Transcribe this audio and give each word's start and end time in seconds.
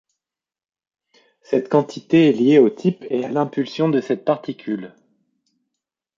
Cette 1.43 1.69
quantité 1.69 2.27
est 2.29 2.33
liée 2.33 2.57
au 2.57 2.71
type 2.71 3.05
et 3.11 3.23
à 3.23 3.29
l’impulsion 3.31 3.87
de 3.87 4.01
cette 4.01 4.25
particule. 4.25 4.95